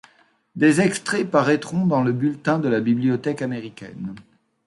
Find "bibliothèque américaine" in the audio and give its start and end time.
2.81-4.15